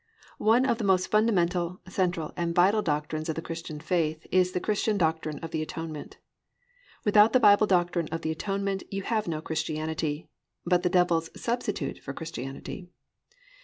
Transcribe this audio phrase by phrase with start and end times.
[0.39, 4.59] One of the most fundamental, central and vital doctrines of the Christian faith is the
[4.59, 6.17] Christian doctrine of the Atonement.
[7.05, 10.27] Without the Bible Doctrine of the Atonement you have no Christianity,
[10.65, 12.89] but the Devil's substitute for Christianity.